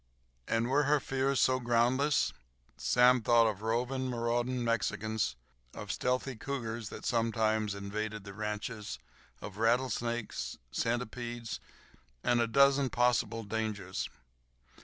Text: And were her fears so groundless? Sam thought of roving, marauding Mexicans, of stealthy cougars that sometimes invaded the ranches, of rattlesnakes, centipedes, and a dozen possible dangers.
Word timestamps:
And 0.47 0.67
were 0.67 0.85
her 0.85 0.99
fears 0.99 1.39
so 1.39 1.59
groundless? 1.59 2.33
Sam 2.75 3.21
thought 3.21 3.45
of 3.45 3.61
roving, 3.61 4.07
marauding 4.09 4.63
Mexicans, 4.63 5.35
of 5.75 5.91
stealthy 5.91 6.35
cougars 6.35 6.89
that 6.89 7.05
sometimes 7.05 7.75
invaded 7.75 8.23
the 8.23 8.33
ranches, 8.33 8.97
of 9.41 9.57
rattlesnakes, 9.57 10.57
centipedes, 10.71 11.59
and 12.23 12.41
a 12.41 12.47
dozen 12.47 12.89
possible 12.89 13.43
dangers. 13.43 14.09